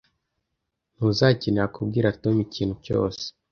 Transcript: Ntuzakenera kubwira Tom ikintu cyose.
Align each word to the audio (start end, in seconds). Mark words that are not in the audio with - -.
Ntuzakenera 0.95 1.71
kubwira 1.75 2.15
Tom 2.21 2.35
ikintu 2.45 2.75
cyose. 2.85 3.23